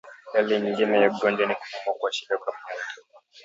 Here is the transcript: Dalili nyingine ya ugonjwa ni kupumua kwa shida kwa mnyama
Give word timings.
Dalili 0.33 0.57
nyingine 0.61 0.95
ya 1.01 1.09
ugonjwa 1.11 1.45
ni 1.47 1.55
kupumua 1.55 1.93
kwa 1.99 2.11
shida 2.13 2.37
kwa 2.37 2.53
mnyama 2.53 2.91